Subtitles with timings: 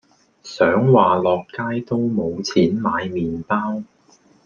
[0.41, 3.83] 想話落街都冇錢買麵包